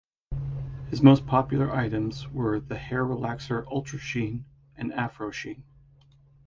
His 0.89 1.03
most 1.03 1.27
popular 1.27 1.69
items 1.71 2.27
were 2.27 2.59
the 2.59 2.75
hair 2.79 3.05
relaxer 3.05 3.67
Ultra 3.67 3.99
Sheen 3.99 4.45
and 4.75 4.91
Afro 4.93 5.29
Sheen. 5.29 5.63